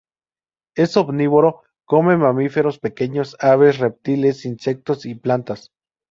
[0.75, 5.69] Es omnívoro, come mamíferos pequeños, aves, reptiles, insectos y plantas.